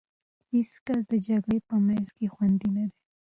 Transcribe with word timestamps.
هېڅ 0.51 0.71
کس 0.85 0.99
د 1.11 1.13
جګړې 1.27 1.57
په 1.69 1.75
منځ 1.87 2.07
کې 2.17 2.25
خوندي 2.33 2.69
نه 2.77 2.83
دی. 2.91 2.97